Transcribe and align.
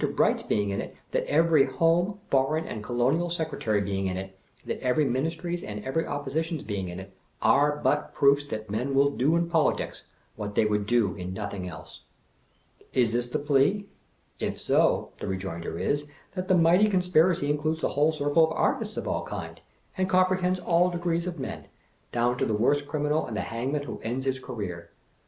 Beight's 0.15 0.41
being 0.41 0.71
in 0.71 0.81
it, 0.81 0.95
that 1.09 1.25
every 1.27 1.65
Home, 1.65 2.19
Foreign, 2.31 2.65
and 2.65 2.83
Colonial 2.83 3.29
Secretary's 3.29 3.85
being 3.85 4.07
in 4.07 4.17
it, 4.17 4.35
that 4.65 4.79
every 4.81 5.05
ministry's 5.05 5.61
and 5.61 5.85
every 5.85 6.07
opposition's 6.07 6.63
being 6.63 6.89
in 6.89 6.99
it, 6.99 7.15
are 7.43 7.75
but 7.77 8.11
proofs 8.11 8.47
that 8.47 8.71
men 8.71 8.95
will 8.95 9.11
do 9.11 9.35
in 9.35 9.47
politics 9.47 10.05
what 10.35 10.55
they 10.55 10.65
would 10.65 10.87
do 10.87 11.13
in 11.13 11.35
nothing 11.35 11.67
else. 11.67 11.99
Is 12.93 13.13
this 13.13 13.27
the 13.27 13.37
plea? 13.37 13.85
If 14.39 14.57
so, 14.57 15.11
the 15.19 15.27
rejoinder 15.27 15.77
is, 15.77 16.07
that 16.31 16.47
the 16.47 16.57
mighty 16.57 16.89
conspir 16.89 17.25
acy 17.29 17.47
includes 17.51 17.81
the 17.81 17.89
whole 17.89 18.11
circle 18.11 18.45
of 18.47 18.53
Artists 18.53 18.97
of 18.97 19.07
all 19.07 19.21
kinds, 19.23 19.59
and 19.95 20.09
comprehends 20.09 20.59
all 20.59 20.89
degrees 20.89 21.27
of 21.27 21.37
men, 21.39 21.67
down 22.11 22.39
to 22.39 22.45
the 22.47 22.55
worst 22.55 22.87
criminal 22.87 23.27
and 23.27 23.37
the 23.37 23.41
hangman 23.41 23.83
who 23.83 23.99
ends 24.03 24.25
his 24.25 24.39
career. 24.39 24.89